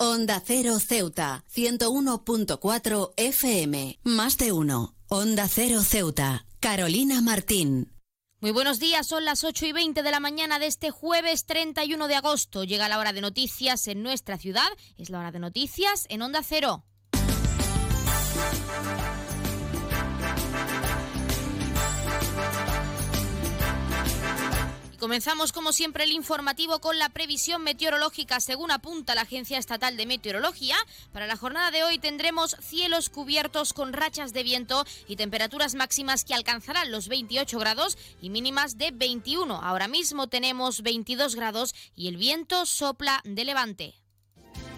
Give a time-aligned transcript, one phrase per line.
[0.00, 3.98] Onda Cero Ceuta, 101.4 FM.
[4.04, 4.94] Más de uno.
[5.08, 6.46] Onda Cero Ceuta.
[6.60, 7.92] Carolina Martín.
[8.40, 12.06] Muy buenos días, son las 8 y 20 de la mañana de este jueves 31
[12.06, 12.62] de agosto.
[12.62, 16.44] Llega la hora de noticias en nuestra ciudad, es la hora de noticias en Onda
[16.44, 16.84] Cero.
[24.98, 30.06] Comenzamos como siempre el informativo con la previsión meteorológica según apunta la Agencia Estatal de
[30.06, 30.74] Meteorología.
[31.12, 36.24] Para la jornada de hoy tendremos cielos cubiertos con rachas de viento y temperaturas máximas
[36.24, 39.54] que alcanzarán los 28 grados y mínimas de 21.
[39.62, 44.07] Ahora mismo tenemos 22 grados y el viento sopla de levante.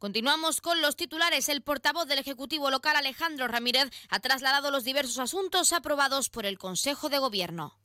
[0.00, 1.50] Continuamos con los titulares.
[1.50, 6.56] El portavoz del Ejecutivo local, Alejandro Ramírez, ha trasladado los diversos asuntos aprobados por el
[6.56, 7.78] Consejo de Gobierno.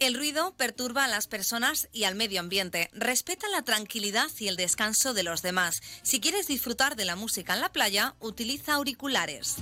[0.00, 2.90] El ruido perturba a las personas y al medio ambiente.
[2.92, 5.80] Respeta la tranquilidad y el descanso de los demás.
[6.02, 9.54] Si quieres disfrutar de la música en la playa, utiliza auriculares.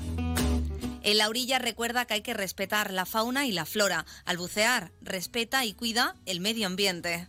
[1.03, 4.07] En la orilla recuerda que hay que respetar la fauna y la flora.
[4.25, 7.29] Al bucear, respeta y cuida el medio ambiente.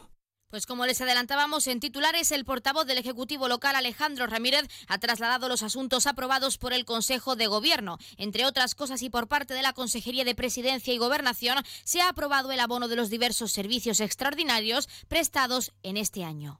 [0.51, 5.47] Pues como les adelantábamos en titulares, el portavoz del Ejecutivo local Alejandro Ramírez ha trasladado
[5.47, 7.97] los asuntos aprobados por el Consejo de Gobierno.
[8.17, 12.09] Entre otras cosas y por parte de la Consejería de Presidencia y Gobernación, se ha
[12.09, 16.59] aprobado el abono de los diversos servicios extraordinarios prestados en este año.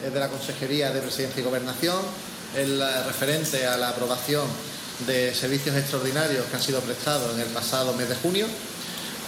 [0.00, 2.02] De la Consejería de Presidencia y Gobernación,
[2.56, 4.48] el referente a la aprobación
[5.06, 8.46] de servicios extraordinarios que han sido prestados en el pasado mes de junio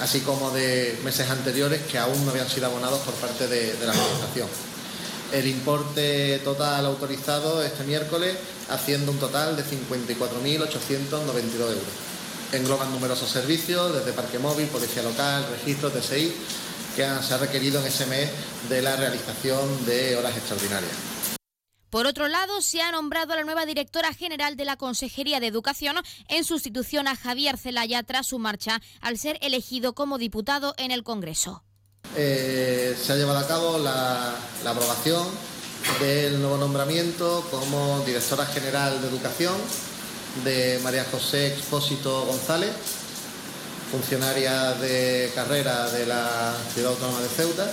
[0.01, 3.93] así como de meses anteriores que aún no habían sido abonados por parte de, la
[3.93, 4.49] Administración.
[5.33, 8.37] El importe total autorizado este miércoles
[8.71, 11.83] haciendo un total de 54.892 euros.
[12.53, 16.33] Engloban numerosos servicios, desde parque móvil, policía local, registros, TSI,
[16.97, 18.31] que se ha requerido en ese mes
[18.71, 21.08] de la realización de horas extraordinarias.
[21.91, 25.47] Por otro lado, se ha nombrado a la nueva directora general de la Consejería de
[25.47, 25.97] Educación
[26.29, 31.03] en sustitución a Javier Zelaya tras su marcha al ser elegido como diputado en el
[31.03, 31.63] Congreso.
[32.17, 34.35] Eh, se ha llevado a cabo la,
[34.67, 35.27] aprobación
[36.01, 39.55] del nuevo nombramiento como directora general de Educación
[40.45, 42.73] de María José Expósito González,
[43.91, 47.71] funcionaria de carrera de la Ciudad Autónoma de Ceuta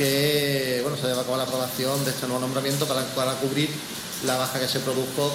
[0.00, 3.68] que bueno, se lleva a cabo la aprobación de este nuevo nombramiento para, para cubrir
[4.24, 5.30] la baja que se produjo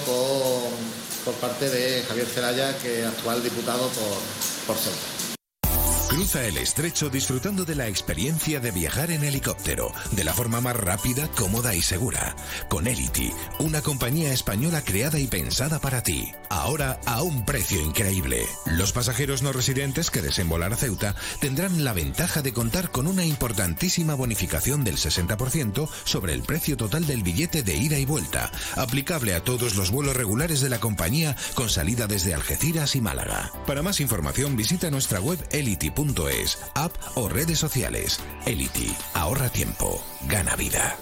[1.24, 4.18] por parte de Javier Celaya, que es actual diputado por,
[4.66, 6.08] por Ceuta.
[6.10, 10.76] Cruza el estrecho disfrutando de la experiencia de viajar en helicóptero, de la forma más
[10.76, 12.36] rápida, cómoda y segura.
[12.68, 16.32] Con Elity, una compañía española creada y pensada para ti.
[16.56, 18.48] Ahora a un precio increíble.
[18.66, 23.08] Los pasajeros no residentes que deseen volar a Ceuta tendrán la ventaja de contar con
[23.08, 28.52] una importantísima bonificación del 60% sobre el precio total del billete de ida y vuelta,
[28.76, 33.52] aplicable a todos los vuelos regulares de la compañía con salida desde Algeciras y Málaga.
[33.68, 38.20] Para más información visita nuestra web elity.com es, app o redes sociales.
[38.46, 40.98] Elity, ahorra tiempo, gana vida.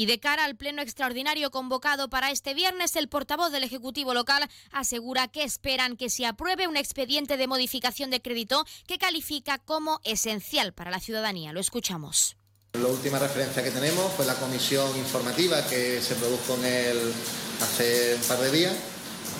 [0.00, 4.48] Y de cara al pleno extraordinario convocado para este viernes, el portavoz del Ejecutivo local
[4.72, 10.00] asegura que esperan que se apruebe un expediente de modificación de crédito que califica como
[10.02, 11.52] esencial para la ciudadanía.
[11.52, 12.38] Lo escuchamos.
[12.72, 17.12] La última referencia que tenemos fue la comisión informativa que se produjo en el,
[17.60, 18.74] hace un par de días,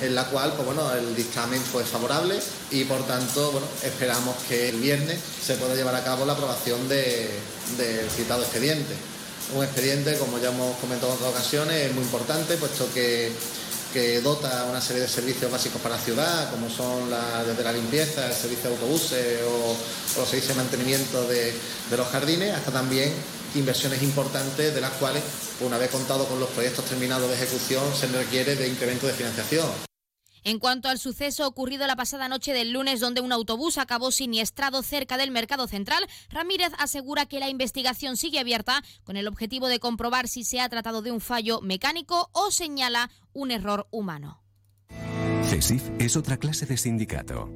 [0.03, 2.39] en la cual pues bueno, el dictamen fue favorable
[2.71, 8.11] y por tanto esperamos que el viernes se pueda llevar a cabo la aprobación del
[8.15, 8.95] citado expediente.
[9.55, 13.33] Un expediente, como ya hemos comentado en otras ocasiones, es muy importante, puesto que,
[14.23, 18.27] dota una serie de servicios básicos para la ciudad, como son la, desde la limpieza,
[18.27, 19.77] el servicio de autobuses o,
[20.21, 21.53] los servicios de mantenimiento de,
[21.91, 23.13] de los jardines, hasta también
[23.57, 25.23] inversiones importantes de las cuales,
[25.61, 29.90] una vez contado con los proyectos terminados de ejecución, se requiere de incremento de financiación.
[30.45, 34.83] En cuanto al suceso ocurrido la pasada noche del lunes donde un autobús acabó siniestrado
[34.83, 39.81] cerca del mercado central, Ramírez asegura que la investigación sigue abierta con el objetivo de
[39.81, 44.43] comprobar si se ha tratado de un fallo mecánico o señala un error humano.
[45.45, 47.51] CESIF es otra clase de sindicato.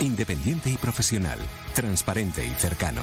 [0.00, 1.38] Independiente y profesional,
[1.74, 3.02] transparente y cercano.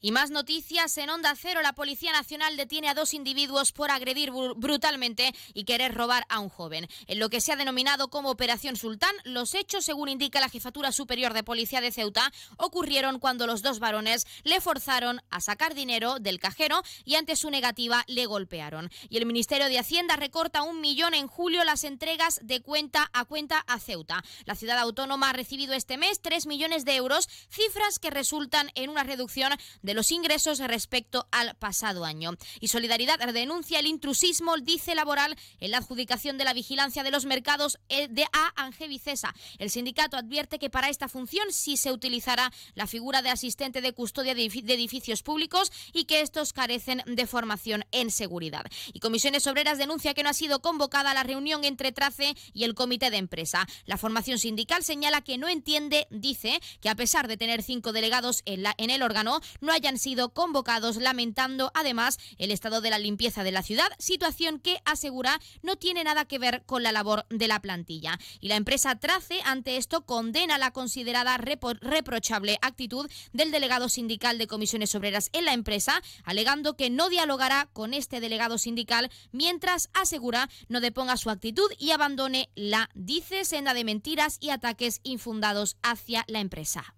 [0.00, 1.60] Y más noticias en Onda Cero.
[1.60, 6.48] La Policía Nacional detiene a dos individuos por agredir brutalmente y querer robar a un
[6.48, 6.86] joven.
[7.08, 10.92] En lo que se ha denominado como Operación Sultán, los hechos, según indica la Jefatura
[10.92, 16.20] Superior de Policía de Ceuta, ocurrieron cuando los dos varones le forzaron a sacar dinero
[16.20, 18.90] del cajero y ante su negativa le golpearon.
[19.08, 23.24] Y el Ministerio de Hacienda recorta un millón en julio las entregas de cuenta a
[23.24, 24.22] cuenta a Ceuta.
[24.44, 28.90] La ciudad autónoma ha recibido este mes tres millones de euros, cifras que resultan en
[28.90, 29.52] una reducción
[29.82, 32.32] de los ingresos respecto al pasado año.
[32.60, 37.24] Y Solidaridad denuncia el intrusismo, dice laboral, en la adjudicación de la vigilancia de los
[37.24, 38.52] mercados eh, de A.
[38.56, 39.34] Angevicesa.
[39.58, 43.92] El sindicato advierte que para esta función sí se utilizará la figura de asistente de
[43.92, 48.64] custodia de edificios públicos y que estos carecen de formación en seguridad.
[48.92, 52.74] Y Comisiones Obreras denuncia que no ha sido convocada la reunión entre Trace y el
[52.74, 53.66] comité de empresa.
[53.86, 58.42] La formación sindical señala que no entiende, dice, que a pesar de tener cinco delegados
[58.44, 62.98] en, la, en el órgano, no hayan sido convocados, lamentando además el estado de la
[62.98, 67.26] limpieza de la ciudad, situación que asegura no tiene nada que ver con la labor
[67.30, 68.18] de la plantilla.
[68.40, 74.48] Y la empresa Trace, ante esto, condena la considerada reprochable actitud del delegado sindical de
[74.48, 80.50] comisiones obreras en la empresa, alegando que no dialogará con este delegado sindical mientras asegura
[80.68, 86.24] no deponga su actitud y abandone la, dice, senda de mentiras y ataques infundados hacia
[86.26, 86.97] la empresa.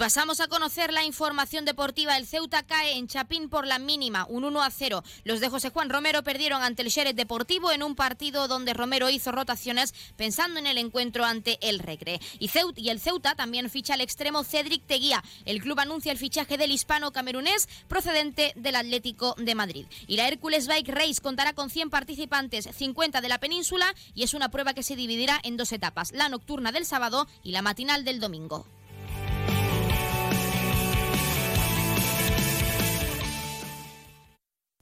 [0.00, 2.16] pasamos a conocer la información deportiva.
[2.16, 5.04] El Ceuta cae en Chapín por la mínima, un 1 a 0.
[5.24, 9.10] Los de José Juan Romero perdieron ante el Sheriff Deportivo en un partido donde Romero
[9.10, 12.18] hizo rotaciones pensando en el encuentro ante el Recre.
[12.38, 15.22] Y, y el Ceuta también ficha al extremo Cedric Teguía.
[15.44, 19.84] El club anuncia el fichaje del hispano camerunés procedente del Atlético de Madrid.
[20.06, 24.32] Y la Hércules Bike Race contará con 100 participantes, 50 de la península y es
[24.32, 28.06] una prueba que se dividirá en dos etapas, la nocturna del sábado y la matinal
[28.06, 28.64] del domingo.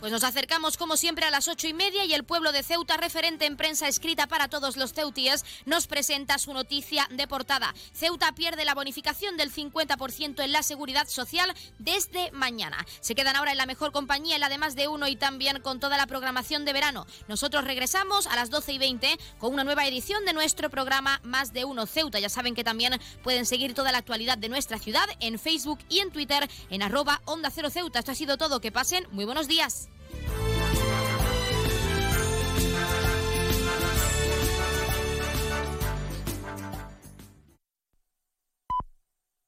[0.00, 2.96] Pues nos acercamos como siempre a las ocho y media y el pueblo de Ceuta,
[2.96, 7.74] referente en prensa escrita para todos los ceutíes, nos presenta su noticia de portada.
[7.92, 12.86] Ceuta pierde la bonificación del 50% en la seguridad social desde mañana.
[13.00, 15.60] Se quedan ahora en la mejor compañía, en la de más de uno y también
[15.60, 17.06] con toda la programación de verano.
[17.28, 21.52] Nosotros regresamos a las 12 y 20 con una nueva edición de nuestro programa Más
[21.52, 22.18] de uno Ceuta.
[22.20, 25.98] Ya saben que también pueden seguir toda la actualidad de nuestra ciudad en Facebook y
[25.98, 27.98] en Twitter en arroba Onda Cero Ceuta.
[27.98, 28.62] Esto ha sido todo.
[28.62, 29.90] Que pasen muy buenos días.